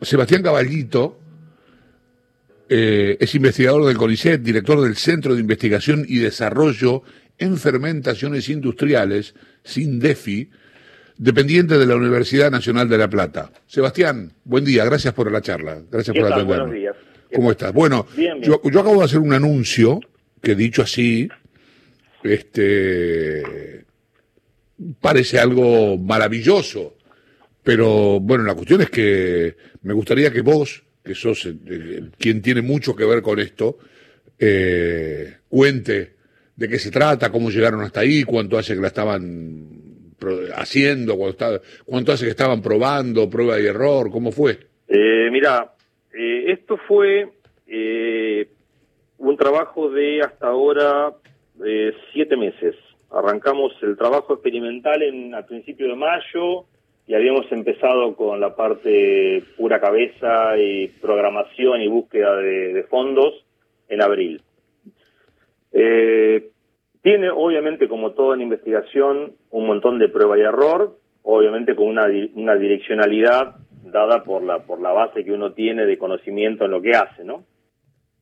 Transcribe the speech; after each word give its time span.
Sebastián 0.00 0.42
Caballito 0.42 1.18
eh, 2.68 3.16
es 3.18 3.34
investigador 3.34 3.86
del 3.86 3.96
CONICET, 3.96 4.42
director 4.42 4.80
del 4.80 4.96
Centro 4.96 5.34
de 5.34 5.40
Investigación 5.40 6.04
y 6.06 6.18
Desarrollo 6.18 7.02
en 7.38 7.56
Fermentaciones 7.56 8.48
Industriales, 8.48 9.34
SINDEFI, 9.64 10.50
dependiente 11.16 11.78
de 11.78 11.86
la 11.86 11.96
Universidad 11.96 12.50
Nacional 12.50 12.88
de 12.88 12.98
La 12.98 13.08
Plata. 13.08 13.50
Sebastián, 13.66 14.32
buen 14.44 14.64
día, 14.64 14.84
gracias 14.84 15.14
por 15.14 15.30
la 15.32 15.40
charla, 15.40 15.82
gracias 15.90 16.16
por 16.16 16.26
atendernos. 16.26 16.68
Buenos 16.68 16.74
días. 16.74 16.96
¿Cómo 17.34 17.50
estás? 17.50 17.72
Bueno, 17.72 18.06
Yo, 18.16 18.60
yo 18.62 18.80
acabo 18.80 18.98
de 18.98 19.04
hacer 19.04 19.18
un 19.18 19.32
anuncio 19.32 20.00
que 20.40 20.54
dicho 20.54 20.82
así, 20.82 21.28
este 22.22 23.84
parece 25.00 25.38
algo 25.38 25.98
maravilloso, 25.98 26.96
pero 27.68 28.18
bueno, 28.18 28.44
la 28.44 28.54
cuestión 28.54 28.80
es 28.80 28.88
que 28.88 29.54
me 29.82 29.92
gustaría 29.92 30.32
que 30.32 30.40
vos, 30.40 30.82
que 31.04 31.14
sos 31.14 31.44
eh, 31.44 32.00
quien 32.18 32.40
tiene 32.40 32.62
mucho 32.62 32.96
que 32.96 33.04
ver 33.04 33.20
con 33.20 33.38
esto, 33.38 33.76
eh, 34.38 35.34
cuente 35.50 36.14
de 36.56 36.66
qué 36.66 36.78
se 36.78 36.90
trata, 36.90 37.30
cómo 37.30 37.50
llegaron 37.50 37.82
hasta 37.82 38.00
ahí, 38.00 38.24
cuánto 38.24 38.56
hace 38.56 38.74
que 38.74 38.80
la 38.80 38.86
estaban 38.86 39.68
haciendo, 40.56 41.18
cuánto, 41.84 42.10
hace 42.10 42.24
que 42.24 42.30
estaban 42.30 42.62
probando, 42.62 43.28
prueba 43.28 43.60
y 43.60 43.66
error, 43.66 44.10
cómo 44.10 44.32
fue. 44.32 44.58
Eh, 44.88 45.28
mira, 45.30 45.74
eh, 46.14 46.44
esto 46.52 46.78
fue 46.88 47.28
eh, 47.66 48.48
un 49.18 49.36
trabajo 49.36 49.90
de 49.90 50.22
hasta 50.22 50.46
ahora 50.46 51.12
siete 52.14 52.34
meses. 52.34 52.76
Arrancamos 53.10 53.74
el 53.82 53.94
trabajo 53.98 54.32
experimental 54.32 55.02
en 55.02 55.34
a 55.34 55.44
principio 55.44 55.86
de 55.88 55.96
mayo 55.96 56.64
y 57.08 57.14
habíamos 57.14 57.50
empezado 57.50 58.14
con 58.14 58.38
la 58.38 58.54
parte 58.54 59.42
pura 59.56 59.80
cabeza 59.80 60.56
y 60.58 60.88
programación 61.00 61.80
y 61.80 61.88
búsqueda 61.88 62.36
de 62.36 62.84
fondos 62.88 63.44
en 63.88 64.02
abril. 64.02 64.42
Eh, 65.72 66.50
tiene, 67.02 67.30
obviamente, 67.30 67.88
como 67.88 68.12
todo 68.12 68.34
en 68.34 68.42
investigación, 68.42 69.32
un 69.50 69.66
montón 69.66 69.98
de 69.98 70.08
prueba 70.08 70.36
y 70.38 70.42
error, 70.42 70.98
obviamente 71.22 71.74
con 71.74 71.86
una, 71.86 72.06
una 72.34 72.56
direccionalidad 72.56 73.56
dada 73.84 74.22
por 74.22 74.42
la, 74.42 74.60
por 74.60 74.80
la 74.80 74.92
base 74.92 75.24
que 75.24 75.32
uno 75.32 75.52
tiene 75.52 75.86
de 75.86 75.96
conocimiento 75.96 76.66
en 76.66 76.70
lo 76.70 76.82
que 76.82 76.90
hace, 76.90 77.24
¿no? 77.24 77.44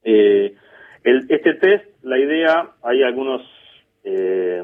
Eh, 0.04 0.54
este 1.02 1.54
test, 1.54 1.84
la 2.02 2.18
idea, 2.18 2.70
hay 2.82 3.02
algunos, 3.02 3.42
eh, 4.04 4.62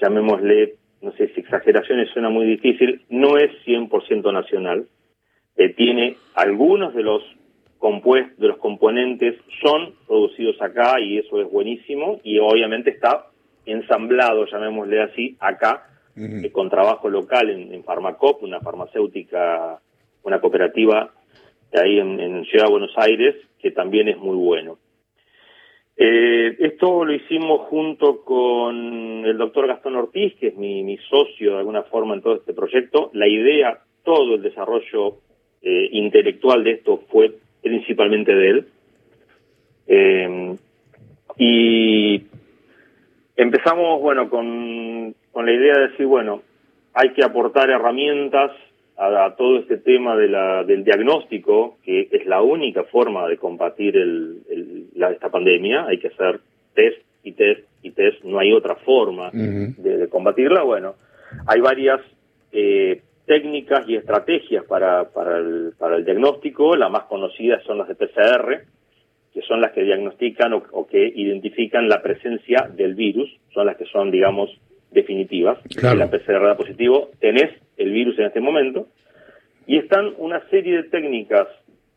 llamémosle, 0.00 0.76
no 1.02 1.12
sé 1.12 1.28
si 1.34 1.40
exageraciones 1.40 2.10
suena 2.10 2.30
muy 2.30 2.46
difícil, 2.46 3.02
no 3.08 3.36
es 3.38 3.50
100% 3.66 4.32
nacional. 4.32 4.86
Eh, 5.56 5.74
tiene 5.74 6.16
algunos 6.34 6.94
de 6.94 7.02
los 7.02 7.22
compuestos, 7.78 8.38
de 8.38 8.48
los 8.48 8.58
componentes 8.58 9.36
son 9.62 9.94
producidos 10.06 10.60
acá 10.60 11.00
y 11.00 11.18
eso 11.18 11.40
es 11.40 11.50
buenísimo 11.50 12.20
y 12.24 12.38
obviamente 12.38 12.90
está 12.90 13.26
ensamblado, 13.64 14.46
llamémosle 14.46 15.02
así, 15.02 15.36
acá 15.40 15.88
eh, 16.16 16.50
con 16.50 16.70
trabajo 16.70 17.08
local 17.08 17.50
en, 17.50 17.74
en, 17.74 17.84
Farmacop, 17.84 18.42
una 18.42 18.60
farmacéutica, 18.60 19.80
una 20.22 20.40
cooperativa 20.40 21.12
ahí 21.72 21.98
en, 21.98 22.44
Ciudad 22.46 22.66
de 22.66 22.70
Buenos 22.70 22.92
Aires, 22.96 23.34
que 23.58 23.70
también 23.70 24.08
es 24.08 24.18
muy 24.18 24.36
bueno. 24.36 24.78
Eh, 25.98 26.56
esto 26.58 27.04
lo 27.04 27.12
hicimos 27.14 27.68
junto 27.68 28.22
con 28.22 29.24
el 29.24 29.38
doctor 29.38 29.66
Gastón 29.66 29.96
Ortiz, 29.96 30.34
que 30.38 30.48
es 30.48 30.56
mi, 30.56 30.96
socio 31.08 31.52
de 31.52 31.58
alguna 31.58 31.82
forma 31.84 32.14
en 32.14 32.22
todo 32.22 32.36
este 32.36 32.52
proyecto. 32.52 33.10
La 33.14 33.26
idea, 33.26 33.78
todo 34.04 34.34
el 34.34 34.42
desarrollo 34.42 35.16
eh, 35.62 35.88
intelectual 35.92 36.64
de 36.64 36.72
esto 36.72 37.02
fue 37.10 37.32
principalmente 37.62 38.34
de 38.34 38.48
él. 38.50 38.66
Eh, 39.88 40.56
y 41.38 42.22
empezamos, 43.36 44.00
bueno, 44.00 44.28
con, 44.28 45.14
la 45.34 45.52
idea 45.52 45.74
de 45.78 45.88
decir, 45.88 46.06
bueno, 46.06 46.42
hay 46.94 47.10
que 47.12 47.24
aportar 47.24 47.70
herramientas 47.70 48.52
a, 48.96 49.34
todo 49.36 49.58
este 49.58 49.78
tema 49.78 50.16
de 50.16 50.28
la, 50.28 50.64
del 50.64 50.84
diagnóstico, 50.84 51.78
que 51.84 52.08
es 52.10 52.26
la 52.26 52.42
única 52.42 52.84
forma 52.84 53.28
de 53.28 53.36
combatir 53.36 53.96
el, 53.96 54.88
la, 54.94 55.10
esta 55.10 55.30
pandemia. 55.30 55.86
Hay 55.86 55.98
que 55.98 56.08
hacer 56.08 56.40
test 56.74 57.02
y 57.22 57.32
test 57.32 57.64
y 57.82 57.90
test, 57.90 58.22
no 58.24 58.38
hay 58.38 58.52
otra 58.52 58.76
forma 58.76 59.30
de, 59.32 60.08
combatirla. 60.08 60.62
Bueno, 60.62 60.94
hay 61.46 61.60
varias 61.60 62.00
eh, 62.52 63.02
técnicas 63.26 63.88
y 63.88 63.96
estrategias 63.96 64.64
para, 64.64 65.10
para, 65.10 65.38
el, 65.38 65.72
para 65.78 65.96
el 65.96 66.04
diagnóstico. 66.04 66.76
Las 66.76 66.90
más 66.90 67.04
conocidas 67.04 67.62
son 67.64 67.78
las 67.78 67.88
de 67.88 67.94
PCR, 67.96 68.64
que 69.34 69.42
son 69.42 69.60
las 69.60 69.72
que 69.72 69.82
diagnostican 69.82 70.54
o, 70.54 70.86
que 70.86 71.12
identifican 71.14 71.88
la 71.88 72.00
presencia 72.00 72.70
del 72.74 72.94
virus, 72.94 73.28
son 73.52 73.66
las 73.66 73.76
que 73.76 73.84
son, 73.84 74.10
digamos, 74.10 74.50
definitivas. 74.96 75.58
En 75.76 75.98
la 75.98 76.10
PCR 76.10 76.42
da 76.42 76.56
positivo, 76.56 77.10
tenés 77.20 77.50
el 77.76 77.92
virus 77.92 78.18
en 78.18 78.26
este 78.26 78.40
momento. 78.40 78.88
Y 79.66 79.76
están 79.76 80.14
una 80.16 80.40
serie 80.48 80.76
de 80.76 80.84
técnicas 80.84 81.46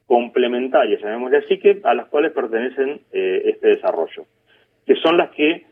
complementarias, 0.05 1.01
llamémosle 1.01 1.38
así, 1.38 1.59
que 1.59 1.79
a 1.83 1.93
las 1.93 2.07
cuales 2.07 2.33
pertenecen 2.33 2.99
eh, 3.13 3.43
este 3.45 3.67
desarrollo, 3.69 4.25
que 4.85 4.95
son 4.95 5.17
las 5.17 5.29
que 5.31 5.65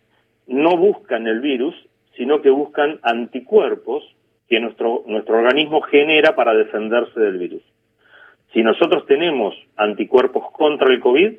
no 0.48 0.78
buscan 0.78 1.28
el 1.28 1.42
virus, 1.42 1.76
sino 2.16 2.42
que 2.42 2.50
buscan 2.50 3.00
anticuerpos 3.02 4.04
que 4.48 4.60
nuestro, 4.60 5.04
nuestro 5.08 5.40
organismo 5.40 5.82
genera 5.82 6.36
para 6.36 6.54
defenderse 6.54 7.20
del 7.20 7.38
virus. 7.38 7.64
Si 8.54 8.64
nosotros 8.64 9.06
tenemos 9.08 9.54
anticuerpos 9.76 10.52
contra 10.54 10.88
el 10.94 11.02
COVID, 11.02 11.34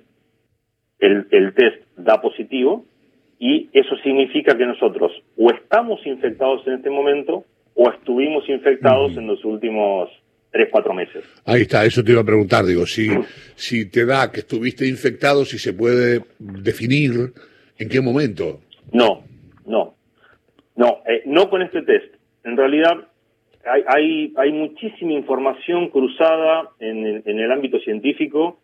el, 0.99 1.27
el 1.31 1.55
test 1.55 1.83
da 1.97 2.21
positivo 2.21 2.85
y 3.39 3.69
eso 3.73 3.97
significa 4.03 4.57
que 4.57 4.67
nosotros 4.67 5.13
o 5.37 5.51
estamos 5.51 6.05
infectados 6.07 6.67
en 6.67 6.75
este 6.75 6.91
momento 6.91 7.45
o 7.75 7.91
estuvimos 7.91 8.49
infectados 8.49 9.17
en 9.17 9.27
los 9.27 9.45
últimos 9.45 10.11
tres, 10.51 10.69
cuatro 10.71 10.93
meses. 10.95 11.25
Ahí 11.45 11.63
está, 11.63 11.85
eso 11.85 12.03
te 12.03 12.13
iba 12.13 12.23
a 12.23 12.25
preguntar, 12.25 12.65
digo, 12.65 12.87
si, 12.87 13.09
si 13.55 13.91
te 13.91 14.05
da 14.05 14.33
que 14.33 14.41
estuviste 14.41 14.89
infectado, 14.89 15.45
si 15.45 15.59
se 15.59 15.73
puede 15.73 16.23
definir 16.39 17.33
en 17.79 17.89
qué 17.89 18.01
momento. 18.01 18.61
No, 18.93 19.23
no, 19.67 19.95
no, 20.75 21.03
eh, 21.07 21.23
no 21.27 21.49
con 21.49 21.63
este 21.63 21.83
test 21.83 22.19
en 22.49 22.57
realidad 22.57 23.09
hay, 23.65 23.83
hay, 23.87 24.35
hay 24.37 24.53
muchísima 24.53 25.13
información 25.13 25.89
cruzada 25.91 26.71
en 26.79 27.05
el, 27.07 27.23
en 27.27 27.39
el 27.39 27.53
ámbito 27.53 27.79
científico. 27.81 28.61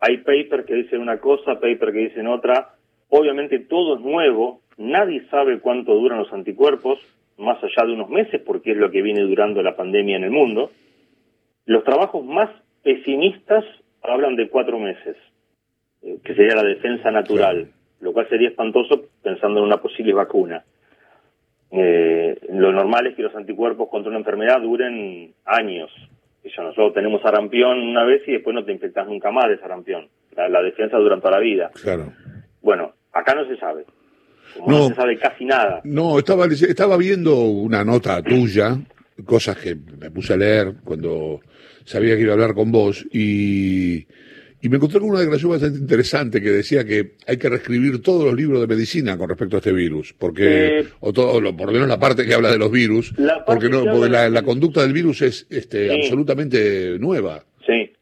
Hay 0.00 0.18
papers 0.18 0.64
que 0.64 0.74
dicen 0.74 1.00
una 1.00 1.18
cosa, 1.18 1.60
papers 1.60 1.92
que 1.92 2.08
dicen 2.08 2.26
otra. 2.26 2.74
Obviamente 3.10 3.58
todo 3.58 3.96
es 3.96 4.00
nuevo. 4.00 4.60
Nadie 4.76 5.26
sabe 5.30 5.60
cuánto 5.60 5.94
duran 5.94 6.18
los 6.18 6.32
anticuerpos, 6.32 6.98
más 7.36 7.62
allá 7.62 7.86
de 7.86 7.92
unos 7.92 8.10
meses, 8.10 8.40
porque 8.44 8.72
es 8.72 8.76
lo 8.76 8.90
que 8.90 9.02
viene 9.02 9.22
durando 9.22 9.62
la 9.62 9.76
pandemia 9.76 10.16
en 10.16 10.24
el 10.24 10.30
mundo. 10.30 10.70
Los 11.66 11.84
trabajos 11.84 12.24
más 12.24 12.50
pesimistas 12.82 13.64
hablan 14.02 14.36
de 14.36 14.48
cuatro 14.48 14.78
meses, 14.78 15.16
eh, 16.02 16.18
que 16.24 16.34
sería 16.34 16.54
la 16.54 16.62
defensa 16.62 17.10
natural, 17.10 17.70
lo 18.00 18.12
cual 18.12 18.28
sería 18.28 18.48
espantoso 18.48 19.06
pensando 19.22 19.60
en 19.60 19.66
una 19.66 19.78
posible 19.78 20.12
vacuna. 20.12 20.64
Eh, 21.70 22.38
lo 22.50 22.72
normal 22.72 23.08
es 23.08 23.16
que 23.16 23.22
los 23.22 23.34
anticuerpos 23.34 23.88
contra 23.90 24.10
una 24.10 24.18
enfermedad 24.18 24.60
duren 24.60 25.34
años. 25.44 25.90
nosotros 26.56 26.94
tenemos 26.94 27.20
sarampión 27.20 27.78
una 27.80 28.04
vez 28.04 28.26
y 28.26 28.32
después 28.32 28.54
no 28.54 28.64
te 28.64 28.72
infectas 28.72 29.06
nunca 29.06 29.30
más 29.30 29.48
de 29.48 29.58
sarampión. 29.58 30.08
La, 30.34 30.62
defensa 30.62 30.96
dura 30.96 31.18
toda 31.18 31.32
la 31.32 31.40
vida. 31.40 31.70
Claro. 31.82 32.12
Bueno, 32.62 32.92
acá 33.18 33.34
no 33.34 33.46
se 33.46 33.56
sabe. 33.56 33.84
no, 34.66 34.88
se 34.88 34.94
sabe 34.94 35.18
casi 35.18 35.44
nada. 35.44 35.80
No, 35.84 36.18
estaba, 36.18 36.46
estaba 36.46 36.96
viendo 36.96 37.36
una 37.40 37.84
nota 37.84 38.22
tuya, 38.22 38.78
cosas 39.24 39.56
que 39.58 39.74
me 39.74 40.10
puse 40.10 40.34
a 40.34 40.36
leer 40.36 40.74
cuando 40.84 41.40
sabía 41.84 42.16
que 42.16 42.22
iba 42.22 42.32
a 42.32 42.34
hablar 42.34 42.54
con 42.54 42.70
vos 42.70 43.06
y 43.12 44.06
y 44.60 44.68
me 44.68 44.76
encontré 44.76 44.98
con 44.98 45.10
una 45.10 45.20
declaración 45.20 45.52
bastante 45.52 45.78
interesante 45.78 46.42
que 46.42 46.50
decía 46.50 46.84
que 46.84 47.12
hay 47.26 47.36
que 47.36 47.48
reescribir 47.48 48.02
todos 48.02 48.24
los 48.24 48.34
libros 48.34 48.60
de 48.60 48.66
medicina 48.66 49.16
con 49.16 49.28
respecto 49.28 49.56
a 49.56 49.58
este 49.58 49.72
virus, 49.72 50.12
porque, 50.18 50.80
eh, 50.80 50.84
o 51.00 51.12
todo, 51.12 51.40
por 51.56 51.66
lo 51.66 51.72
menos 51.72 51.88
la 51.88 52.00
parte 52.00 52.26
que 52.26 52.34
habla 52.34 52.50
de 52.50 52.58
los 52.58 52.70
virus, 52.70 53.14
porque 53.46 53.68
no, 53.68 53.84
porque 53.84 54.08
la, 54.08 54.42
conducta 54.42 54.82
del 54.82 54.92
virus 54.92 55.22
es 55.22 55.46
este, 55.50 55.92
absolutamente 55.92 56.98
nueva. 56.98 57.44
Sí. 57.64 57.92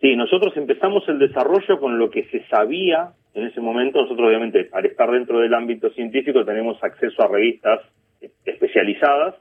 Sí, 0.00 0.14
nosotros 0.14 0.52
empezamos 0.56 1.04
el 1.08 1.18
desarrollo 1.18 1.80
con 1.80 1.98
lo 1.98 2.10
que 2.10 2.24
se 2.30 2.46
sabía 2.48 3.14
en 3.34 3.46
ese 3.46 3.60
momento. 3.60 4.02
Nosotros, 4.02 4.28
obviamente, 4.28 4.68
al 4.72 4.86
estar 4.86 5.10
dentro 5.10 5.40
del 5.40 5.54
ámbito 5.54 5.90
científico, 5.90 6.44
tenemos 6.44 6.82
acceso 6.82 7.22
a 7.22 7.28
revistas 7.28 7.80
especializadas 8.44 9.36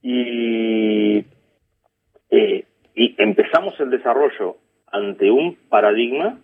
y, 0.00 1.18
eh, 2.30 2.64
y 2.94 3.14
empezamos 3.18 3.78
el 3.80 3.90
desarrollo 3.90 4.56
ante 4.90 5.30
un 5.30 5.56
paradigma 5.68 6.38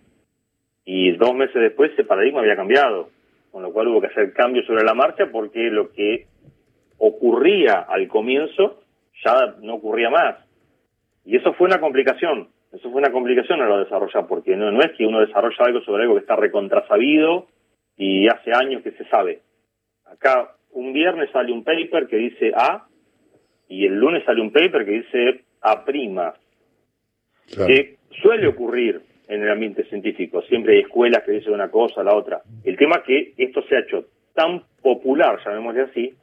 y 0.85 1.11
dos 1.11 1.35
meses 1.35 1.55
después 1.55 1.91
ese 1.91 2.03
paradigma 2.03 2.39
había 2.39 2.55
cambiado, 2.55 3.09
con 3.51 3.61
lo 3.63 3.71
cual 3.71 3.87
hubo 3.89 4.01
que 4.01 4.07
hacer 4.07 4.33
cambios 4.33 4.65
sobre 4.65 4.83
la 4.83 4.93
marcha 4.93 5.27
porque 5.31 5.69
lo 5.69 5.91
que 5.91 6.25
ocurría 6.97 7.79
al 7.79 8.07
comienzo 8.07 8.81
ya 9.23 9.55
no 9.61 9.75
ocurría 9.75 10.09
más. 10.09 10.37
Y 11.25 11.37
eso 11.37 11.53
fue 11.53 11.67
una 11.67 11.79
complicación, 11.79 12.49
eso 12.71 12.91
fue 12.91 13.01
una 13.01 13.11
complicación 13.11 13.61
a 13.61 13.65
lo 13.65 13.79
desarrollar, 13.79 14.27
porque 14.27 14.55
no, 14.55 14.71
no 14.71 14.81
es 14.81 14.91
que 14.97 15.05
uno 15.05 15.19
desarrolla 15.21 15.65
algo 15.65 15.81
sobre 15.81 16.03
algo 16.03 16.15
que 16.15 16.21
está 16.21 16.35
recontrasabido 16.35 17.47
y 17.97 18.27
hace 18.27 18.51
años 18.53 18.83
que 18.83 18.91
se 18.91 19.05
sabe. 19.05 19.41
Acá 20.05 20.55
un 20.71 20.93
viernes 20.93 21.29
sale 21.31 21.51
un 21.51 21.63
paper 21.63 22.07
que 22.07 22.17
dice 22.17 22.51
A 22.55 22.87
y 23.67 23.85
el 23.85 23.95
lunes 23.95 24.23
sale 24.23 24.41
un 24.41 24.51
paper 24.51 24.85
que 24.85 24.91
dice 24.91 25.41
A 25.61 25.83
prima. 25.83 26.33
Que 27.47 27.97
suele 28.21 28.47
ocurrir 28.47 29.01
en 29.27 29.41
el 29.41 29.49
ambiente 29.49 29.83
científico. 29.85 30.41
Siempre 30.43 30.75
hay 30.75 30.81
escuelas 30.81 31.23
que 31.23 31.31
dicen 31.31 31.53
una 31.53 31.69
cosa, 31.69 32.03
la 32.03 32.15
otra. 32.15 32.41
El 32.63 32.77
tema 32.77 32.97
es 32.97 33.03
que 33.03 33.33
esto 33.43 33.63
se 33.63 33.75
ha 33.75 33.79
hecho 33.79 34.05
tan 34.33 34.63
popular, 34.81 35.39
llamémosle 35.43 35.81
así, 35.81 36.13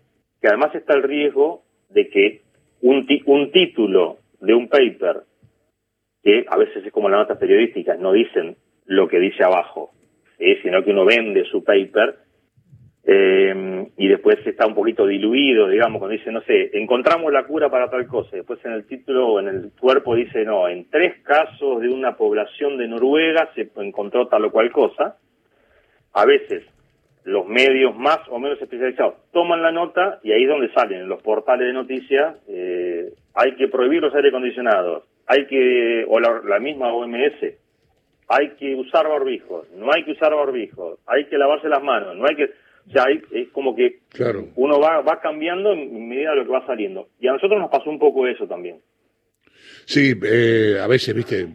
que 0.40 0.48
además 0.48 0.74
está 0.74 0.94
el 0.94 1.02
riesgo 1.02 1.62
de 1.90 2.08
que 2.08 2.42
un, 2.82 3.06
un 3.26 3.52
título 3.52 4.18
de 4.40 4.54
un 4.54 4.68
paper, 4.68 5.22
que 6.26 6.44
a 6.48 6.56
veces 6.56 6.84
es 6.84 6.92
como 6.92 7.08
las 7.08 7.20
notas 7.20 7.38
periodísticas, 7.38 8.00
no 8.00 8.10
dicen 8.10 8.56
lo 8.86 9.06
que 9.06 9.20
dice 9.20 9.44
abajo, 9.44 9.92
sino 10.60 10.82
que 10.82 10.90
uno 10.90 11.04
vende 11.04 11.44
su 11.44 11.62
paper 11.62 12.16
eh, 13.04 13.86
y 13.96 14.08
después 14.08 14.44
está 14.44 14.66
un 14.66 14.74
poquito 14.74 15.06
diluido, 15.06 15.68
digamos, 15.68 16.00
cuando 16.00 16.16
dice, 16.18 16.32
no 16.32 16.40
sé, 16.40 16.70
encontramos 16.72 17.32
la 17.32 17.44
cura 17.44 17.70
para 17.70 17.88
tal 17.88 18.08
cosa, 18.08 18.30
después 18.32 18.58
en 18.64 18.72
el 18.72 18.88
título 18.88 19.28
o 19.28 19.38
en 19.38 19.46
el 19.46 19.70
cuerpo 19.78 20.16
dice, 20.16 20.44
no, 20.44 20.66
en 20.66 20.90
tres 20.90 21.14
casos 21.22 21.80
de 21.80 21.90
una 21.90 22.16
población 22.16 22.76
de 22.76 22.88
Noruega 22.88 23.48
se 23.54 23.70
encontró 23.76 24.26
tal 24.26 24.46
o 24.46 24.50
cual 24.50 24.72
cosa, 24.72 25.18
a 26.12 26.24
veces 26.24 26.64
los 27.22 27.46
medios 27.46 27.94
más 27.94 28.18
o 28.30 28.40
menos 28.40 28.60
especializados 28.60 29.14
toman 29.30 29.62
la 29.62 29.70
nota 29.70 30.18
y 30.24 30.32
ahí 30.32 30.42
es 30.42 30.48
donde 30.48 30.72
salen 30.72 31.02
en 31.02 31.08
los 31.08 31.22
portales 31.22 31.68
de 31.68 31.72
noticias, 31.72 32.34
eh, 32.48 33.12
hay 33.32 33.54
que 33.54 33.68
prohibir 33.68 34.02
los 34.02 34.12
aire 34.12 34.30
acondicionados, 34.30 35.04
hay 35.26 35.46
que, 35.46 36.04
o 36.08 36.20
la, 36.20 36.40
la 36.44 36.58
misma 36.58 36.92
OMS, 36.92 37.54
hay 38.28 38.50
que 38.58 38.74
usar 38.74 39.08
barbijos, 39.08 39.70
no 39.72 39.92
hay 39.92 40.04
que 40.04 40.12
usar 40.12 40.34
barbijos, 40.34 40.98
hay 41.06 41.26
que 41.26 41.38
lavarse 41.38 41.68
las 41.68 41.82
manos, 41.82 42.16
no 42.16 42.26
hay 42.28 42.36
que 42.36 42.50
o 42.88 42.92
sea, 42.92 43.04
es 43.32 43.48
como 43.48 43.74
que 43.74 43.98
uno 44.54 44.78
va, 44.78 45.00
va 45.00 45.20
cambiando 45.20 45.72
en 45.72 46.08
medida 46.08 46.30
de 46.30 46.36
lo 46.36 46.44
que 46.44 46.52
va 46.52 46.66
saliendo. 46.66 47.08
Y 47.18 47.26
a 47.26 47.32
nosotros 47.32 47.60
nos 47.60 47.70
pasó 47.70 47.90
un 47.90 47.98
poco 47.98 48.26
eso 48.28 48.46
también. 48.46 48.80
Sí, 49.86 50.14
eh, 50.20 50.80
a 50.82 50.86
veces, 50.88 51.14
viste, 51.14 51.48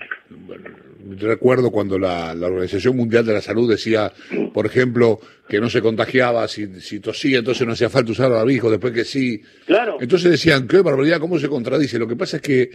recuerdo 1.17 1.69
cuando 1.69 1.99
la, 1.99 2.31
Organización 2.31 2.95
Mundial 2.95 3.25
de 3.25 3.33
la 3.33 3.41
Salud 3.41 3.69
decía, 3.69 4.11
por 4.53 4.65
ejemplo, 4.65 5.19
que 5.49 5.59
no 5.59 5.69
se 5.69 5.81
contagiaba 5.81 6.47
si, 6.47 6.79
si 6.79 7.01
tosía, 7.01 7.39
entonces 7.39 7.67
no 7.67 7.73
hacía 7.73 7.89
falta 7.89 8.13
usar 8.13 8.31
barbijo, 8.31 8.71
después 8.71 8.93
que 8.93 9.03
sí. 9.03 9.41
Claro. 9.65 9.97
Entonces 9.99 10.31
decían, 10.31 10.65
qué 10.65 10.79
barbaridad, 10.79 11.19
¿cómo 11.19 11.37
se 11.39 11.49
contradice? 11.49 11.99
Lo 11.99 12.07
que 12.07 12.15
pasa 12.15 12.37
es 12.37 12.41
que, 12.41 12.71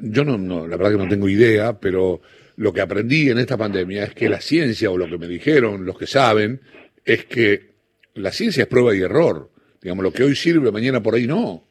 yo 0.00 0.24
no, 0.24 0.36
no, 0.36 0.66
la 0.66 0.76
verdad 0.76 0.90
que 0.90 1.04
no 1.04 1.08
tengo 1.08 1.28
idea, 1.28 1.78
pero 1.78 2.20
lo 2.56 2.72
que 2.72 2.80
aprendí 2.80 3.30
en 3.30 3.38
esta 3.38 3.56
pandemia 3.56 4.04
es 4.04 4.14
que 4.14 4.28
la 4.28 4.40
ciencia, 4.40 4.90
o 4.90 4.98
lo 4.98 5.06
que 5.06 5.18
me 5.18 5.28
dijeron 5.28 5.86
los 5.86 5.96
que 5.96 6.08
saben, 6.08 6.60
es 7.04 7.26
que 7.26 7.74
la 8.14 8.32
ciencia 8.32 8.62
es 8.62 8.68
prueba 8.68 8.92
y 8.94 9.02
error. 9.02 9.50
Digamos, 9.80 10.02
lo 10.02 10.12
que 10.12 10.24
hoy 10.24 10.34
sirve, 10.34 10.72
mañana 10.72 11.00
por 11.00 11.14
ahí 11.14 11.28
no. 11.28 11.64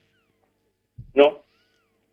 No, 1.13 1.43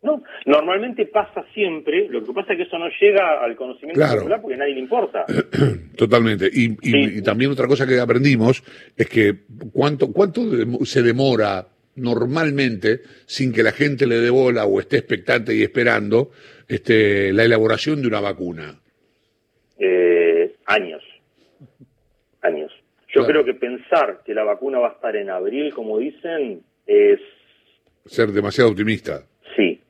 no. 0.01 0.23
Normalmente 0.45 1.05
pasa 1.07 1.45
siempre, 1.53 2.07
lo 2.09 2.23
que 2.23 2.31
pasa 2.33 2.53
es 2.53 2.57
que 2.57 2.63
eso 2.63 2.77
no 2.77 2.87
llega 3.01 3.43
al 3.43 3.55
conocimiento 3.55 4.01
popular 4.01 4.41
porque 4.41 4.55
a 4.55 4.59
nadie 4.59 4.75
le 4.75 4.79
importa. 4.81 5.25
Totalmente. 5.97 6.49
Y, 6.51 7.21
también 7.21 7.51
otra 7.51 7.67
cosa 7.67 7.87
que 7.87 7.99
aprendimos 7.99 8.63
es 8.95 9.09
que 9.09 9.35
cuánto, 9.73 10.11
cuánto 10.11 10.41
se 10.85 11.01
demora 11.01 11.67
normalmente, 11.95 13.01
sin 13.25 13.51
que 13.51 13.63
la 13.63 13.71
gente 13.71 14.05
le 14.05 14.17
dé 14.17 14.29
bola 14.29 14.65
o 14.65 14.79
esté 14.79 14.97
expectante 14.97 15.55
y 15.55 15.63
esperando, 15.63 16.29
este, 16.67 17.33
la 17.33 17.43
elaboración 17.43 18.01
de 18.01 18.07
una 18.07 18.21
vacuna. 18.21 18.79
Eh, 19.79 20.55
años. 20.67 21.03
Años. 22.41 22.71
Yo 23.13 23.25
creo 23.25 23.43
que 23.43 23.55
pensar 23.55 24.21
que 24.23 24.35
la 24.35 24.43
vacuna 24.43 24.77
va 24.77 24.89
a 24.89 24.91
estar 24.91 25.15
en 25.15 25.31
abril, 25.31 25.73
como 25.73 25.97
dicen, 25.97 26.61
es... 26.85 27.19
Ser 28.05 28.31
demasiado 28.31 28.69
optimista. 28.69 29.23
Sí. 29.55 29.81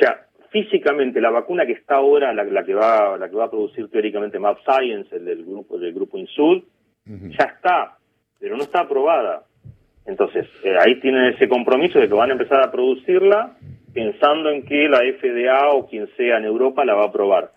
O 0.00 0.02
sea, 0.02 0.26
físicamente 0.50 1.20
la 1.20 1.30
vacuna 1.30 1.66
que 1.66 1.72
está 1.72 1.96
ahora, 1.96 2.32
la, 2.32 2.64
que 2.64 2.74
va 2.74 3.18
la 3.18 3.28
que 3.28 3.36
va 3.36 3.44
a 3.44 3.50
producir 3.50 3.90
teóricamente 3.90 4.38
Map 4.38 4.58
Science, 4.64 5.14
el 5.14 5.26
del 5.26 5.44
grupo 5.44 5.78
del 5.78 5.92
grupo 5.92 6.16
Insud, 6.16 6.62
ya 7.04 7.44
está, 7.44 7.98
pero 8.38 8.56
no 8.56 8.62
está 8.62 8.80
aprobada. 8.80 9.44
Entonces, 10.06 10.46
eh, 10.64 10.74
ahí 10.80 10.98
tienen 11.00 11.34
ese 11.34 11.48
compromiso 11.48 11.98
de 11.98 12.08
que 12.08 12.14
van 12.14 12.30
a 12.30 12.32
empezar 12.32 12.62
a 12.62 12.70
producirla 12.70 13.56
pensando 13.92 14.50
en 14.50 14.64
que 14.64 14.88
la 14.88 15.00
FDA 15.00 15.68
o 15.74 15.86
quien 15.86 16.08
sea 16.16 16.38
en 16.38 16.44
Europa 16.44 16.84
la 16.84 16.94
va 16.94 17.02
a 17.02 17.08
aprobar. 17.08 17.52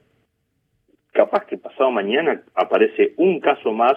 Capaz 1.13 1.45
que 1.45 1.57
pasado 1.57 1.91
mañana 1.91 2.43
aparece 2.55 3.13
un 3.17 3.39
caso 3.39 3.71
más 3.71 3.93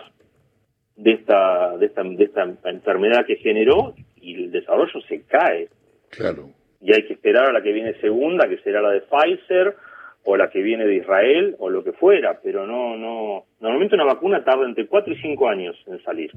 de 0.94 1.12
esta, 1.12 1.76
de 1.78 1.86
esta, 1.86 2.04
de 2.04 2.24
esta 2.24 2.44
enfermedad 2.70 3.26
que 3.26 3.36
generó 3.36 3.94
y 4.16 4.44
el 4.44 4.52
desarrollo 4.52 5.00
se 5.08 5.22
cae. 5.22 5.68
Claro. 6.10 6.50
Y 6.86 6.94
hay 6.94 7.04
que 7.04 7.14
esperar 7.14 7.48
a 7.48 7.52
la 7.52 7.62
que 7.62 7.72
viene 7.72 8.00
segunda, 8.00 8.48
que 8.48 8.58
será 8.58 8.80
la 8.80 8.90
de 8.90 9.00
Pfizer, 9.00 9.74
o 10.22 10.36
la 10.36 10.50
que 10.50 10.62
viene 10.62 10.84
de 10.86 10.94
Israel, 10.94 11.56
o 11.58 11.68
lo 11.68 11.82
que 11.82 11.92
fuera, 11.92 12.38
pero 12.40 12.64
no, 12.64 12.96
no. 12.96 13.46
Normalmente 13.58 13.96
una 13.96 14.04
vacuna 14.04 14.44
tarda 14.44 14.64
entre 14.64 14.86
4 14.86 15.12
y 15.12 15.20
5 15.20 15.48
años 15.48 15.76
en 15.88 16.00
salir. 16.04 16.30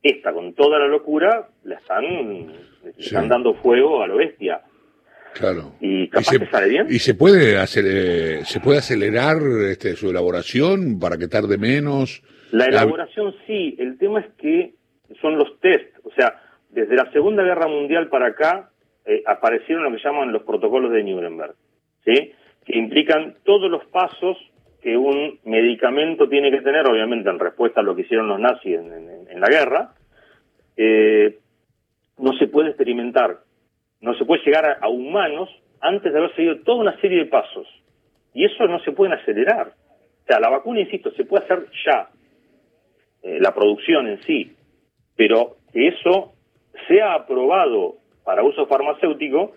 Esta, 0.00 0.32
con 0.32 0.54
toda 0.54 0.78
la 0.78 0.86
locura, 0.86 1.48
la 1.64 1.74
están, 1.74 2.04
están 2.96 3.28
dando 3.28 3.54
fuego 3.54 4.00
a 4.00 4.06
lo 4.06 4.18
bestia. 4.18 4.60
Claro. 5.34 5.72
Y 5.80 6.08
capaz 6.08 6.30
se, 6.30 6.38
que 6.38 6.46
sale 6.46 6.68
bien. 6.68 6.86
¿Y 6.88 7.00
se 7.00 7.14
puede, 7.14 7.56
hacer, 7.56 8.44
se 8.44 8.60
puede 8.60 8.78
acelerar 8.78 9.38
este, 9.72 9.96
su 9.96 10.10
elaboración 10.10 11.00
para 11.00 11.18
que 11.18 11.26
tarde 11.26 11.58
menos? 11.58 12.22
La 12.52 12.66
elaboración 12.66 13.34
sí, 13.44 13.74
el 13.80 13.98
tema 13.98 14.20
es 14.20 14.26
que 14.38 14.74
son 15.20 15.36
los 15.36 15.58
test, 15.58 15.96
o 16.04 16.12
sea, 16.12 16.40
desde 16.70 16.94
la 16.94 17.10
Segunda 17.10 17.42
Guerra 17.42 17.66
Mundial 17.66 18.08
para 18.08 18.28
acá 18.28 18.70
eh, 19.08 19.22
aparecieron 19.24 19.84
lo 19.84 19.90
que 19.90 20.02
llaman 20.04 20.32
los 20.32 20.42
protocolos 20.42 20.92
de 20.92 21.02
Nuremberg, 21.02 21.54
¿sí? 22.04 22.32
que 22.66 22.78
implican 22.78 23.36
todos 23.42 23.70
los 23.70 23.82
pasos 23.86 24.36
que 24.82 24.98
un 24.98 25.38
medicamento 25.44 26.28
tiene 26.28 26.50
que 26.50 26.60
tener, 26.60 26.86
obviamente 26.86 27.30
en 27.30 27.38
respuesta 27.38 27.80
a 27.80 27.82
lo 27.82 27.96
que 27.96 28.02
hicieron 28.02 28.28
los 28.28 28.38
nazis 28.38 28.76
en, 28.76 29.40
la 29.40 29.48
guerra, 29.48 29.94
eh, 30.76 31.38
no 32.18 32.34
se 32.34 32.48
puede 32.48 32.68
experimentar, 32.68 33.38
no 34.02 34.12
se 34.14 34.26
puede 34.26 34.44
llegar 34.44 34.76
a 34.78 34.88
humanos 34.88 35.48
antes 35.80 36.12
de 36.12 36.18
haber 36.18 36.34
seguido 36.36 36.58
toda 36.58 36.82
una 36.82 37.00
serie 37.00 37.20
de 37.20 37.30
pasos. 37.30 37.66
Y 38.34 38.44
eso 38.44 38.66
no 38.66 38.78
se 38.80 38.92
pueden 38.92 39.14
acelerar. 39.14 39.68
O 39.68 40.26
sea, 40.26 40.38
la 40.38 40.50
vacuna, 40.50 40.80
insisto, 40.80 41.10
se 41.12 41.24
puede 41.24 41.44
hacer 41.44 41.66
ya, 41.86 42.10
eh, 43.22 43.38
la 43.40 43.54
producción 43.54 44.06
en 44.06 44.22
sí, 44.24 44.54
pero 45.16 45.56
que 45.72 45.88
eso 45.88 46.34
sea 46.88 47.14
aprobado 47.14 47.96
para 48.28 48.42
uso 48.42 48.66
farmacéutico 48.66 49.54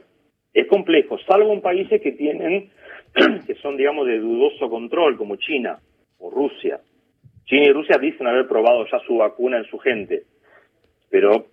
es 0.53 0.65
complejo, 0.67 1.17
salvo 1.27 1.51
en 1.51 1.59
países 1.59 2.01
que 2.01 2.13
tienen, 2.13 2.71
que 3.45 3.55
son, 3.55 3.75
digamos, 3.75 4.07
de 4.07 4.17
dudoso 4.17 4.69
control, 4.69 5.17
como 5.17 5.35
China 5.35 5.77
o 6.19 6.29
Rusia. 6.29 6.79
China 7.43 7.65
y 7.65 7.73
Rusia 7.73 7.97
dicen 7.97 8.27
haber 8.27 8.47
probado 8.47 8.85
ya 8.89 8.99
su 8.99 9.17
vacuna 9.17 9.57
en 9.57 9.65
su 9.65 9.77
gente, 9.77 10.23
pero 11.09 11.47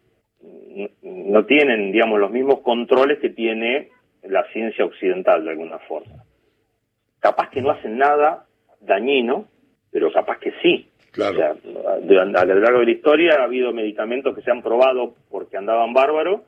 no 1.03 1.45
tienen, 1.45 1.91
digamos, 1.91 2.21
los 2.21 2.31
mismos 2.31 2.61
controles 2.61 3.19
que 3.19 3.31
tiene 3.31 3.89
la 4.23 4.45
ciencia 4.53 4.85
occidental 4.85 5.43
de 5.43 5.51
alguna 5.51 5.81
forma. 5.89 6.23
Capaz 7.19 7.51
que 7.51 7.61
no 7.61 7.73
hacen 7.73 7.99
nada 7.99 8.47
dañino, 8.81 9.49
pero 9.91 10.13
capaz 10.13 10.39
que 10.39 10.53
sí. 10.63 10.89
Claro. 11.11 11.37
a 11.43 12.45
lo 12.45 12.61
largo 12.61 12.79
de 12.79 12.85
la 12.85 12.93
historia 12.93 13.41
ha 13.41 13.45
habido 13.45 13.73
medicamentos 13.73 14.37
que 14.37 14.43
se 14.43 14.53
han 14.53 14.63
probado 14.63 15.17
porque 15.29 15.57
andaban 15.57 15.93
bárbaros 15.93 16.43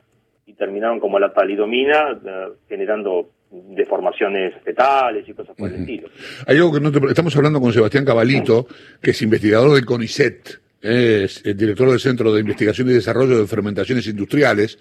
y 0.51 0.55
terminaron 0.55 0.99
como 0.99 1.19
la 1.19 1.33
talidomina 1.33 2.21
eh, 2.25 2.49
generando 2.69 3.31
deformaciones 3.51 4.55
fetales 4.65 5.29
y 5.29 5.33
cosas 5.33 5.57
por 5.57 5.69
el 5.69 5.81
estilo. 5.81 6.09
Hay 6.47 6.57
algo 6.57 6.73
que 6.73 6.81
no 6.81 6.93
te... 6.93 6.99
Estamos 7.07 7.35
hablando 7.37 7.61
con 7.61 7.73
Sebastián 7.73 8.05
Cabalito, 8.05 8.67
que 9.01 9.11
es 9.11 9.23
investigador 9.23 9.75
del 9.75 9.85
CONICET, 9.85 10.61
es 10.83 11.43
el 11.45 11.57
director 11.57 11.91
del 11.91 12.01
Centro 12.01 12.33
de 12.33 12.41
Investigación 12.41 12.89
y 12.89 12.95
Desarrollo 12.95 13.39
de 13.39 13.47
Fermentaciones 13.47 14.07
Industriales, 14.07 14.79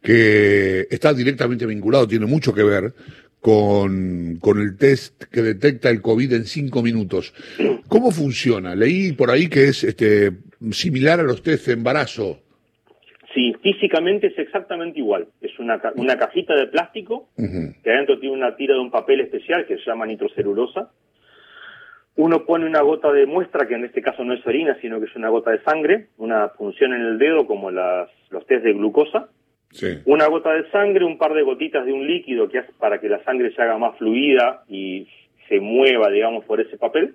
que 0.00 0.86
está 0.90 1.12
directamente 1.12 1.66
vinculado, 1.66 2.08
tiene 2.08 2.26
mucho 2.26 2.54
que 2.54 2.62
ver 2.64 2.94
con, 3.40 4.38
con 4.40 4.60
el 4.60 4.76
test 4.76 5.24
que 5.24 5.42
detecta 5.42 5.90
el 5.90 6.00
COVID 6.00 6.32
en 6.32 6.46
cinco 6.46 6.82
minutos. 6.82 7.34
¿Cómo 7.88 8.10
funciona? 8.10 8.74
Leí 8.74 9.12
por 9.12 9.30
ahí 9.30 9.48
que 9.48 9.68
es 9.68 9.84
este, 9.84 10.32
similar 10.70 11.20
a 11.20 11.24
los 11.24 11.42
test 11.42 11.66
de 11.66 11.74
embarazo. 11.74 12.40
Sí, 13.34 13.54
físicamente 13.62 14.26
es 14.26 14.38
exactamente 14.38 14.98
igual. 14.98 15.28
Es 15.40 15.58
una, 15.58 15.80
una 15.94 16.18
cajita 16.18 16.54
de 16.54 16.66
plástico 16.66 17.28
que 17.36 17.90
adentro 17.90 18.18
tiene 18.18 18.36
una 18.36 18.56
tira 18.56 18.74
de 18.74 18.80
un 18.80 18.90
papel 18.90 19.20
especial 19.20 19.66
que 19.66 19.78
se 19.78 19.84
llama 19.84 20.06
nitrocelulosa. 20.06 20.90
Uno 22.16 22.44
pone 22.44 22.66
una 22.66 22.82
gota 22.82 23.10
de 23.10 23.24
muestra, 23.24 23.66
que 23.66 23.74
en 23.74 23.84
este 23.84 24.02
caso 24.02 24.22
no 24.22 24.34
es 24.34 24.46
orina, 24.46 24.76
sino 24.82 25.00
que 25.00 25.06
es 25.06 25.16
una 25.16 25.30
gota 25.30 25.50
de 25.50 25.62
sangre, 25.62 26.08
una 26.18 26.50
función 26.50 26.92
en 26.92 27.00
el 27.00 27.18
dedo 27.18 27.46
como 27.46 27.70
las, 27.70 28.10
los 28.30 28.46
test 28.46 28.64
de 28.64 28.74
glucosa 28.74 29.30
Una 30.04 30.26
gota 30.26 30.52
de 30.52 30.70
sangre, 30.70 31.04
un 31.04 31.16
par 31.16 31.32
de 31.32 31.42
gotitas 31.42 31.86
de 31.86 31.92
un 31.92 32.06
líquido 32.06 32.48
que 32.48 32.58
hace 32.58 32.72
para 32.78 33.00
que 33.00 33.08
la 33.08 33.24
sangre 33.24 33.54
se 33.54 33.62
haga 33.62 33.78
más 33.78 33.96
fluida 33.96 34.64
y 34.68 35.08
se 35.48 35.60
mueva, 35.60 36.10
digamos, 36.10 36.44
por 36.44 36.60
ese 36.60 36.76
papel. 36.76 37.14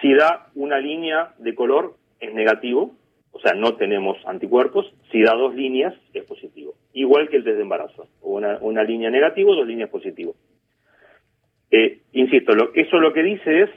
Si 0.00 0.14
da 0.14 0.46
una 0.54 0.78
línea 0.78 1.34
de 1.38 1.54
color, 1.54 1.94
es 2.20 2.32
negativo, 2.32 2.94
o 3.32 3.40
sea, 3.40 3.54
no 3.54 3.74
tenemos 3.76 4.16
anticuerpos. 4.26 4.92
Si 5.10 5.22
da 5.22 5.34
dos 5.34 5.54
líneas, 5.54 5.94
es 6.12 6.24
positivo. 6.24 6.74
Igual 6.92 7.28
que 7.28 7.36
el 7.38 7.44
test 7.44 7.56
de 7.56 7.62
embarazo. 7.62 8.06
Una, 8.20 8.58
una 8.60 8.84
línea 8.84 9.10
negativo, 9.10 9.54
dos 9.54 9.66
líneas 9.66 9.90
positivo. 9.90 10.34
Eh, 11.70 12.00
insisto, 12.12 12.54
lo, 12.54 12.72
eso 12.74 12.98
lo 12.98 13.12
que 13.12 13.22
dice 13.22 13.62
es, 13.62 13.70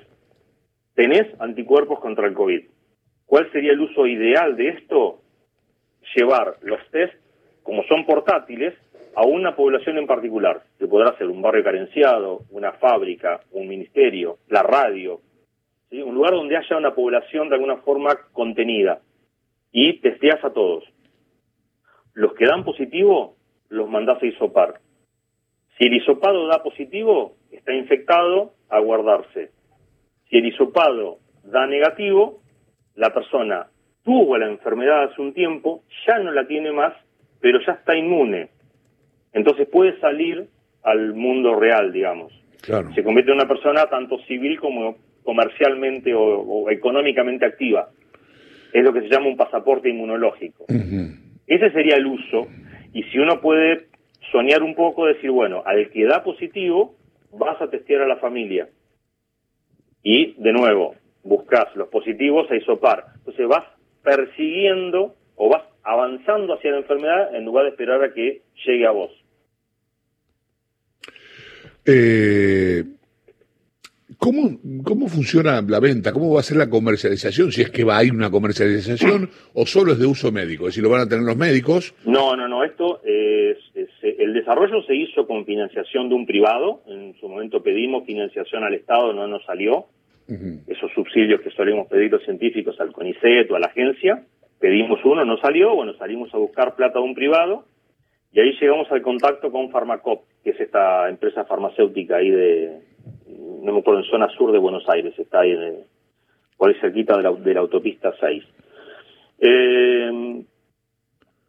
tenés 0.93 1.27
anticuerpos 1.39 1.99
contra 1.99 2.27
el 2.27 2.33
COVID. 2.33 2.65
¿Cuál 3.25 3.51
sería 3.51 3.71
el 3.71 3.79
uso 3.79 4.05
ideal 4.05 4.55
de 4.57 4.69
esto? 4.69 5.21
Llevar 6.15 6.57
los 6.61 6.79
test, 6.91 7.13
como 7.63 7.83
son 7.83 8.05
portátiles, 8.05 8.73
a 9.15 9.25
una 9.25 9.55
población 9.55 9.97
en 9.97 10.07
particular, 10.07 10.61
que 10.77 10.87
podrá 10.87 11.17
ser 11.17 11.27
un 11.27 11.41
barrio 11.41 11.63
carenciado, 11.63 12.41
una 12.51 12.73
fábrica, 12.73 13.39
un 13.51 13.67
ministerio, 13.69 14.37
la 14.49 14.61
radio, 14.61 15.21
un 15.91 16.13
lugar 16.13 16.33
donde 16.33 16.57
haya 16.57 16.77
una 16.77 16.93
población 16.93 17.47
de 17.47 17.55
alguna 17.55 17.77
forma 17.77 18.13
contenida, 18.33 18.99
y 19.77 19.99
testeas 19.99 20.41
a 20.41 20.53
todos. 20.53 20.85
Los 22.13 22.33
que 22.35 22.45
dan 22.45 22.63
positivo, 22.63 23.35
los 23.67 23.89
mandás 23.89 24.23
a 24.23 24.25
hisopar. 24.25 24.79
Si 25.77 25.87
el 25.87 25.95
hisopado 25.95 26.47
da 26.47 26.63
positivo, 26.63 27.35
está 27.51 27.73
infectado, 27.73 28.53
a 28.69 28.79
guardarse. 28.79 29.51
Si 30.29 30.37
el 30.37 30.45
hisopado 30.45 31.17
da 31.43 31.67
negativo, 31.67 32.39
la 32.95 33.13
persona 33.13 33.67
tuvo 34.05 34.37
la 34.37 34.47
enfermedad 34.47 35.11
hace 35.11 35.21
un 35.21 35.33
tiempo, 35.33 35.83
ya 36.07 36.19
no 36.19 36.31
la 36.31 36.47
tiene 36.47 36.71
más, 36.71 36.93
pero 37.41 37.59
ya 37.59 37.73
está 37.73 37.97
inmune. 37.97 38.47
Entonces 39.33 39.67
puede 39.67 39.99
salir 39.99 40.47
al 40.83 41.13
mundo 41.13 41.53
real, 41.59 41.91
digamos. 41.91 42.31
Se 42.61 43.03
convierte 43.03 43.31
en 43.31 43.39
una 43.39 43.47
persona 43.47 43.87
tanto 43.87 44.19
civil 44.19 44.57
como 44.57 44.95
comercialmente 45.23 46.13
o, 46.15 46.69
económicamente 46.69 47.45
activa. 47.45 47.89
Es 48.75 48.83
lo 48.83 48.91
que 48.91 49.03
se 49.03 49.07
llama 49.07 49.29
un 49.29 49.37
pasaporte 49.37 49.87
inmunológico. 49.87 50.65
Ese 51.47 51.71
sería 51.71 51.95
el 51.95 52.07
uso. 52.07 52.45
Y 52.91 53.03
si 53.03 53.17
uno 53.17 53.39
puede 53.39 53.85
soñar 54.33 54.63
un 54.63 54.75
poco, 54.75 55.05
decir, 55.05 55.31
bueno, 55.31 55.63
al 55.65 55.89
que 55.91 56.03
da 56.03 56.25
positivo, 56.25 56.93
vas 57.31 57.61
a 57.61 57.69
testear 57.69 58.01
a 58.01 58.07
la 58.07 58.17
familia. 58.17 58.67
Y, 60.03 60.33
de 60.33 60.51
nuevo, 60.51 60.93
buscas 61.23 61.73
los 61.77 61.87
positivos 61.87 62.51
a 62.51 62.57
isopar. 62.57 63.05
Entonces 63.19 63.47
vas 63.47 63.63
persiguiendo 64.03 65.15
o 65.37 65.47
vas 65.47 65.63
avanzando 65.81 66.55
hacia 66.55 66.71
la 66.71 66.79
enfermedad 66.79 67.33
en 67.33 67.45
lugar 67.45 67.63
de 67.63 67.69
esperar 67.69 68.03
a 68.03 68.13
que 68.13 68.41
llegue 68.65 68.85
a 68.85 68.91
vos. 68.91 69.11
Eh, 71.85 72.83
¿cómo, 74.25 74.57
¿Cómo 74.83 75.07
funciona 75.07 75.61
la 75.61 75.79
venta? 75.79 76.11
¿Cómo 76.11 76.33
va 76.33 76.39
a 76.39 76.43
ser 76.43 76.57
la 76.57 76.67
comercialización? 76.67 77.51
Si 77.51 77.61
es 77.61 77.69
que 77.69 77.83
va 77.83 77.99
a 77.99 78.03
ir 78.03 78.11
una 78.11 78.31
comercialización 78.31 79.29
o 79.53 79.67
solo 79.67 79.91
es 79.91 79.99
de 79.99 80.07
uso 80.07 80.31
médico, 80.31 80.63
es 80.63 80.69
decir, 80.73 80.83
lo 80.83 80.89
van 80.89 81.01
a 81.01 81.07
tener 81.07 81.23
los 81.23 81.37
médicos. 81.37 81.93
No, 82.05 82.35
no, 82.35 82.47
no, 82.47 82.63
esto 82.63 83.01
es, 83.03 83.57
el 84.01 84.33
desarrollo 84.33 84.81
se 84.87 84.95
hizo 84.95 85.27
con 85.27 85.45
financiación 85.45 86.09
de 86.09 86.15
un 86.15 86.25
privado, 86.25 86.81
en 86.87 87.13
su 87.19 87.29
momento 87.29 87.61
pedimos 87.61 88.05
financiación 88.05 88.63
al 88.63 88.73
Estado, 88.73 89.13
no 89.13 89.27
nos 89.27 89.45
salió, 89.45 89.85
esos 90.27 90.91
subsidios 90.95 91.41
que 91.41 91.51
solemos 91.51 91.87
pedir 91.87 92.11
los 92.11 92.23
científicos 92.23 92.79
al 92.79 92.91
CONICET 92.91 93.51
o 93.51 93.57
a 93.57 93.59
la 93.59 93.67
agencia, 93.67 94.23
pedimos 94.59 94.99
uno, 95.05 95.23
no 95.23 95.37
salió, 95.37 95.75
bueno, 95.75 95.93
salimos 95.99 96.33
a 96.33 96.37
buscar 96.37 96.75
plata 96.75 96.97
de 96.97 97.05
un 97.05 97.13
privado 97.13 97.65
y 98.33 98.39
ahí 98.39 98.57
llegamos 98.59 98.91
al 98.91 99.03
contacto 99.03 99.51
con 99.51 99.69
Farmacop, 99.69 100.23
que 100.43 100.49
es 100.49 100.59
esta 100.59 101.09
empresa 101.09 101.45
farmacéutica 101.45 102.17
ahí 102.17 102.31
de, 102.31 102.79
no 103.65 103.73
me 103.73 103.79
acuerdo, 103.79 104.01
en 104.01 104.09
zona 104.09 104.29
sur 104.29 104.51
de 104.51 104.59
Buenos 104.59 104.87
Aires, 104.87 105.17
está 105.17 105.41
ahí 105.41 105.57
por 106.55 106.69
ahí 106.69 106.75
cerquita 106.79 107.17
de 107.17 107.53
la, 107.53 107.59
autopista 107.59 108.13
6. 108.19 108.43
Eh, 109.39 110.43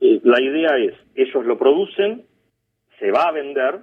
eh, 0.00 0.20
la 0.25 0.40
idea 0.40 0.76
es, 0.78 0.94
ellos 1.14 1.44
lo 1.44 1.58
producen, 1.58 2.25
se 2.99 3.11
va 3.11 3.25
a 3.25 3.32
vender, 3.32 3.80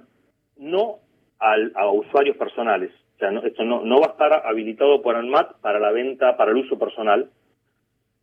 no 0.56 0.98
a 1.38 1.90
usuarios 1.90 2.36
personales. 2.36 2.90
O 3.16 3.18
sea, 3.18 3.30
esto 3.44 3.64
no, 3.64 3.84
no 3.84 4.00
va 4.00 4.06
a 4.06 4.10
estar 4.12 4.46
habilitado 4.46 5.02
por 5.02 5.14
ANMAT 5.14 5.60
para 5.60 5.78
la 5.78 5.92
venta, 5.92 6.36
para 6.36 6.50
el 6.50 6.56
uso 6.56 6.78
personal, 6.78 7.30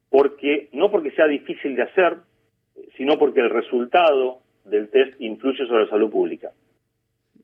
porque 0.09 0.69
no 0.73 0.91
porque 0.91 1.11
sea 1.11 1.27
difícil 1.27 1.75
de 1.75 1.83
hacer, 1.83 2.17
sino 2.97 3.17
porque 3.17 3.39
el 3.39 3.49
resultado 3.49 4.39
del 4.65 4.89
test 4.89 5.19
influye 5.21 5.65
sobre 5.67 5.85
la 5.85 5.89
salud 5.89 6.11
pública. 6.11 6.51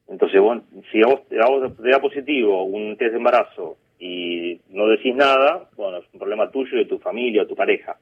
Entonces, 0.07 0.41
bueno, 0.41 0.63
si 0.91 1.01
a 1.01 1.07
vos, 1.07 1.27
te 1.27 1.89
da 1.89 1.99
positivo 1.99 2.63
un 2.63 2.95
test 2.97 3.11
de 3.11 3.17
embarazo 3.17 3.77
y 3.99 4.61
no 4.69 4.87
decís 4.87 5.15
nada, 5.15 5.69
bueno, 5.75 5.97
es 5.97 6.05
un 6.13 6.19
problema 6.19 6.49
tuyo, 6.49 6.77
de 6.77 6.85
tu 6.85 6.97
familia, 6.99 7.43
o 7.43 7.47
tu 7.47 7.55
pareja. 7.55 7.97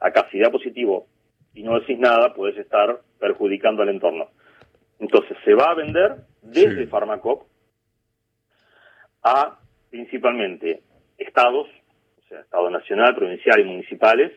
Acá, 0.00 0.26
si 0.30 0.38
da 0.38 0.50
positivo 0.50 1.06
y 1.54 1.62
no 1.62 1.78
decís 1.78 1.98
nada, 1.98 2.34
puedes 2.34 2.58
estar 2.58 3.00
perjudicando 3.20 3.82
al 3.82 3.90
entorno. 3.90 4.28
Entonces, 4.98 5.36
se 5.44 5.54
va 5.54 5.70
a 5.70 5.74
vender 5.74 6.16
desde 6.42 6.86
Farmacop 6.86 7.44
a 9.22 9.58
principalmente 9.90 10.82
estados, 11.18 11.68
o 12.18 12.28
sea, 12.28 12.40
Estado 12.40 12.70
nacional, 12.70 13.14
provincial 13.14 13.60
y 13.60 13.64
municipales, 13.64 14.32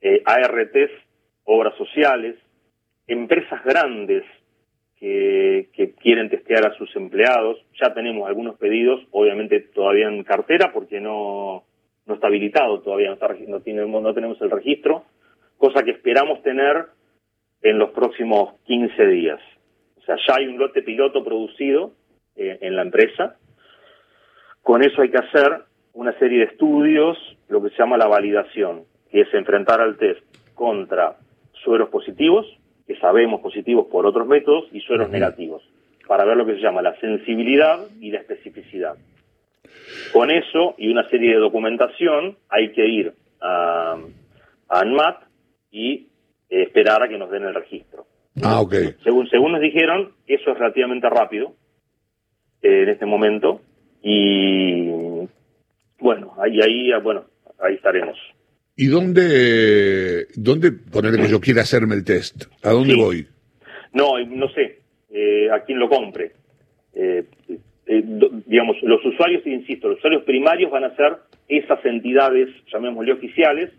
eh, 0.00 0.22
ARTs, 0.24 0.90
obras 1.44 1.74
sociales, 1.76 2.36
empresas 3.06 3.62
grandes 3.64 4.24
que, 4.98 5.68
quieren 6.00 6.30
testear 6.30 6.66
a 6.66 6.74
sus 6.74 6.94
empleados. 6.96 7.58
Ya 7.80 7.92
tenemos 7.94 8.28
algunos 8.28 8.56
pedidos, 8.56 9.00
obviamente 9.10 9.60
todavía 9.74 10.08
en 10.08 10.22
cartera 10.24 10.72
porque 10.72 11.00
no, 11.00 11.64
no 12.06 12.14
está 12.14 12.28
habilitado, 12.28 12.80
todavía 12.80 13.08
no, 13.08 13.14
está, 13.14 13.28
no, 13.46 13.60
tenemos, 13.60 14.02
no 14.02 14.14
tenemos 14.14 14.40
el 14.40 14.50
registro, 14.50 15.04
cosa 15.58 15.82
que 15.82 15.92
esperamos 15.92 16.42
tener 16.42 16.86
en 17.62 17.78
los 17.78 17.90
próximos 17.90 18.54
15 18.66 19.06
días. 19.06 19.40
O 19.96 20.00
sea, 20.02 20.16
ya 20.28 20.36
hay 20.36 20.46
un 20.46 20.58
lote 20.58 20.82
piloto 20.82 21.24
producido 21.24 21.92
eh, 22.36 22.58
en 22.60 22.76
la 22.76 22.82
empresa. 22.82 23.36
Con 24.62 24.82
eso 24.82 25.02
hay 25.02 25.10
que 25.10 25.18
hacer 25.18 25.62
una 25.92 26.16
serie 26.18 26.40
de 26.40 26.44
estudios, 26.44 27.16
lo 27.48 27.62
que 27.62 27.70
se 27.70 27.78
llama 27.78 27.96
la 27.96 28.06
validación, 28.06 28.84
que 29.10 29.22
es 29.22 29.34
enfrentar 29.34 29.80
al 29.80 29.96
test 29.96 30.22
contra 30.54 31.16
sueros 31.64 31.88
positivos, 31.88 32.46
que 32.86 32.96
sabemos 32.96 33.40
positivos 33.40 33.86
por 33.90 34.06
otros 34.06 34.26
métodos, 34.26 34.66
y 34.72 34.80
sueros 34.80 35.10
negativos, 35.10 35.62
para 36.06 36.24
ver 36.24 36.36
lo 36.36 36.46
que 36.46 36.54
se 36.54 36.60
llama 36.60 36.82
la 36.82 36.98
sensibilidad 37.00 37.80
y 38.00 38.10
la 38.10 38.20
especificidad. 38.20 38.96
Con 40.12 40.30
eso 40.30 40.74
y 40.78 40.88
una 40.88 41.08
serie 41.08 41.34
de 41.34 41.40
documentación 41.40 42.36
hay 42.48 42.72
que 42.72 42.86
ir 42.86 43.12
a, 43.40 43.98
ANMAT 44.68 45.22
y 45.70 46.08
esperar 46.48 47.02
a 47.02 47.08
que 47.08 47.18
nos 47.18 47.30
den 47.30 47.44
el 47.44 47.54
registro. 47.54 48.06
Ah, 48.42 48.60
ok. 48.60 48.74
Según, 49.02 49.28
según 49.28 49.52
nos 49.52 49.60
dijeron, 49.60 50.12
eso 50.26 50.52
es 50.52 50.58
relativamente 50.58 51.08
rápido 51.08 51.54
eh, 52.62 52.82
en 52.82 52.88
este 52.88 53.06
momento 53.06 53.60
y 54.02 55.26
bueno, 55.98 56.34
ahí, 56.38 56.60
ahí, 56.60 56.90
bueno, 57.02 57.24
ahí 57.58 57.74
estaremos. 57.74 58.16
¿Y 58.76 58.88
dónde, 58.88 60.26
dónde 60.36 60.70
poner 60.70 61.16
que 61.16 61.28
yo 61.28 61.40
quiera 61.40 61.62
hacerme 61.62 61.94
el 61.94 62.04
test? 62.04 62.44
¿A 62.62 62.70
dónde 62.70 62.94
voy? 62.94 63.26
No, 63.94 64.18
no 64.18 64.48
sé, 64.50 64.80
eh, 65.10 65.48
a 65.50 65.60
quién 65.64 65.78
lo 65.78 65.88
compre. 65.88 66.32
Eh, 66.94 67.24
eh, 67.86 68.02
digamos, 68.46 68.76
los 68.82 69.02
usuarios, 69.04 69.46
insisto, 69.46 69.88
los 69.88 69.98
usuarios 69.98 70.24
primarios 70.24 70.70
van 70.70 70.84
a 70.84 70.94
ser 70.94 71.16
esas 71.48 71.82
entidades, 71.86 72.50
llamémosle 72.70 73.14
oficiales, 73.14 73.70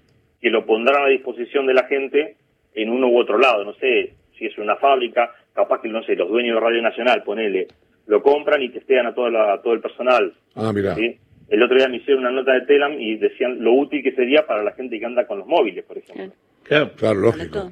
que 0.41 0.49
lo 0.49 0.65
pondrán 0.65 1.05
a 1.05 1.09
disposición 1.09 1.67
de 1.67 1.75
la 1.75 1.85
gente 1.85 2.35
en 2.73 2.89
uno 2.89 3.07
u 3.07 3.19
otro 3.19 3.37
lado. 3.37 3.63
No 3.63 3.73
sé 3.75 4.13
si 4.37 4.45
es 4.45 4.57
una 4.57 4.77
fábrica, 4.77 5.31
capaz 5.53 5.81
que, 5.81 5.89
no 5.89 6.01
sé, 6.03 6.15
los 6.15 6.29
dueños 6.29 6.55
de 6.55 6.61
Radio 6.61 6.81
Nacional, 6.81 7.21
ponele, 7.23 7.67
lo 8.07 8.23
compran 8.23 8.63
y 8.63 8.69
testean 8.69 9.05
a 9.05 9.13
todo, 9.13 9.27
a 9.27 9.61
todo 9.61 9.73
el 9.73 9.81
personal. 9.81 10.33
Ah, 10.55 10.71
mira. 10.73 10.95
¿sí? 10.95 11.17
El 11.49 11.63
otro 11.63 11.77
día 11.77 11.87
me 11.87 11.97
hicieron 11.97 12.23
una 12.25 12.31
nota 12.31 12.53
de 12.53 12.61
Telam 12.61 12.99
y 12.99 13.17
decían 13.17 13.63
lo 13.63 13.73
útil 13.73 14.03
que 14.03 14.11
sería 14.11 14.45
para 14.45 14.63
la 14.63 14.73
gente 14.73 14.99
que 14.99 15.05
anda 15.05 15.25
con 15.25 15.39
los 15.39 15.47
móviles, 15.47 15.85
por 15.85 15.97
ejemplo. 15.97 16.33
Claro, 16.63 16.91
claro 16.95 17.19
lógico. 17.19 17.71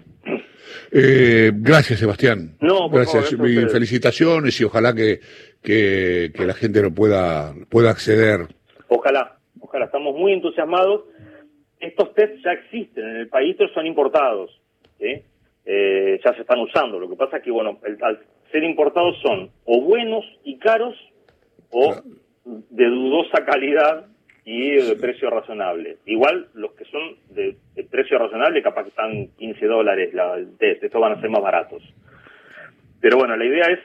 Eh, 0.92 1.52
gracias, 1.54 2.00
Sebastián. 2.00 2.56
No, 2.62 2.90
gracias. 2.90 3.36
felicitaciones 3.72 4.60
y 4.60 4.64
ojalá 4.64 4.94
que, 4.94 5.20
que, 5.62 6.32
la 6.46 6.54
gente 6.54 6.82
lo 6.82 6.94
pueda, 6.94 7.54
pueda 7.70 7.92
acceder. 7.92 8.48
Ojalá, 8.88 9.38
ojalá. 9.60 9.86
Estamos 9.86 10.16
muy 10.16 10.34
entusiasmados. 10.34 11.04
Estos 11.80 12.14
tests 12.14 12.42
ya 12.44 12.52
existen 12.54 13.06
en 13.08 13.16
el 13.18 13.28
país, 13.28 13.56
pero 13.58 13.74
son 13.74 13.86
importados. 13.86 14.50
Eh, 15.00 16.20
ya 16.24 16.34
se 16.34 16.42
están 16.42 16.60
usando. 16.60 17.00
Lo 17.00 17.10
que 17.10 17.16
pasa 17.16 17.38
es 17.38 17.44
que, 17.44 17.52
bueno, 17.52 17.80
al 18.02 18.20
ser 18.52 18.64
importados 18.64 19.18
son 19.22 19.50
o 19.66 19.82
buenos 19.82 20.24
y 20.44 20.58
caros 20.58 20.96
o 21.72 21.96
de 22.46 22.86
dudosa 22.86 23.44
calidad 23.44 24.06
y 24.46 24.76
de 24.76 24.96
precio 24.96 25.30
razonable. 25.30 25.98
Igual 26.06 26.48
los 26.54 26.74
que 26.74 26.86
son 26.86 27.16
de, 27.32 27.58
precio 27.90 28.20
razonable 28.20 28.62
capaz 28.62 28.84
que 28.84 28.90
están 28.90 29.28
15 29.38 29.66
dólares 29.66 30.14
la, 30.14 30.36
el 30.36 30.56
test, 30.58 30.84
estos 30.84 31.02
van 31.02 31.14
a 31.14 31.22
ser 31.22 31.32
más 31.32 31.42
baratos. 31.42 31.82
Pero 33.02 33.18
bueno, 33.18 33.36
la 33.36 33.46
idea 33.46 33.66
es 33.72 33.80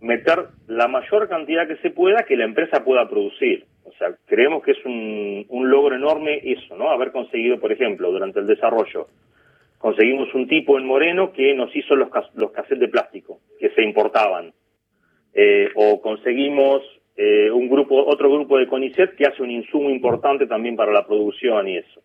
meter 0.00 0.46
la 0.68 0.86
mayor 0.86 1.28
cantidad 1.28 1.66
que 1.66 1.76
se 1.78 1.90
pueda 1.90 2.22
que 2.22 2.36
la 2.36 2.44
empresa 2.44 2.84
pueda 2.84 3.08
producir. 3.08 3.64
O 3.84 3.92
sea, 3.92 4.14
creemos 4.26 4.62
que 4.62 4.72
es 4.72 4.84
un, 4.84 5.46
un 5.48 5.70
logro 5.70 5.96
enorme 5.96 6.40
eso, 6.44 6.76
¿no? 6.76 6.90
Haber 6.90 7.10
conseguido, 7.10 7.58
por 7.58 7.72
ejemplo, 7.72 8.12
durante 8.12 8.38
el 8.38 8.46
desarrollo, 8.46 9.08
conseguimos 9.78 10.32
un 10.34 10.46
tipo 10.46 10.78
en 10.78 10.86
Moreno 10.86 11.32
que 11.32 11.54
nos 11.54 11.74
hizo 11.74 11.96
los, 11.96 12.08
los 12.34 12.52
cassettes 12.52 12.80
de 12.80 12.88
plástico 12.88 13.40
que 13.58 13.70
se 13.70 13.82
importaban. 13.82 14.52
Eh, 15.34 15.70
o 15.74 16.00
conseguimos 16.00 16.82
eh, 17.20 17.50
un 17.50 17.68
grupo, 17.68 18.06
otro 18.06 18.30
grupo 18.30 18.58
de 18.58 18.68
CONICET 18.68 19.16
que 19.16 19.26
hace 19.26 19.42
un 19.42 19.50
insumo 19.50 19.90
importante 19.90 20.46
también 20.46 20.76
para 20.76 20.92
la 20.92 21.04
producción 21.04 21.66
y 21.66 21.78
eso. 21.78 22.00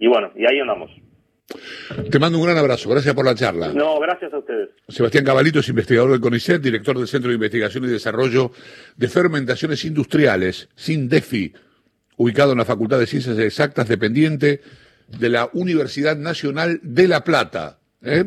Y 0.00 0.08
bueno, 0.08 0.32
y 0.34 0.44
ahí 0.44 0.58
andamos. 0.58 0.90
Te 2.10 2.18
mando 2.18 2.38
un 2.38 2.44
gran 2.44 2.58
abrazo, 2.58 2.90
gracias 2.90 3.14
por 3.14 3.24
la 3.24 3.36
charla. 3.36 3.72
No, 3.72 4.00
gracias 4.00 4.32
a 4.32 4.38
ustedes. 4.38 4.70
Sebastián 4.88 5.24
Cabalito 5.24 5.60
es 5.60 5.68
investigador 5.68 6.10
del 6.10 6.20
CONICET, 6.20 6.60
director 6.60 6.98
del 6.98 7.06
Centro 7.06 7.28
de 7.28 7.36
Investigación 7.36 7.84
y 7.84 7.88
Desarrollo 7.88 8.50
de 8.96 9.08
Fermentaciones 9.08 9.84
Industriales, 9.84 10.68
SINDEFI, 10.74 11.52
ubicado 12.16 12.50
en 12.50 12.58
la 12.58 12.64
Facultad 12.64 12.98
de 12.98 13.06
Ciencias 13.06 13.38
Exactas, 13.38 13.86
dependiente 13.86 14.60
de 15.06 15.28
la 15.28 15.50
Universidad 15.52 16.16
Nacional 16.16 16.80
de 16.82 17.06
La 17.06 17.22
Plata. 17.22 17.78
¿eh? 18.02 18.24